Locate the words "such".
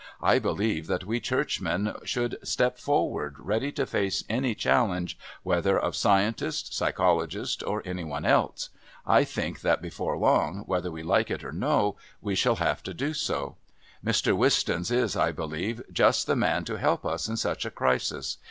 17.37-17.63